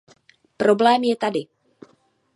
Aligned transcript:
Problém 0.57 1.03
je 1.03 1.15
tady. 1.15 1.47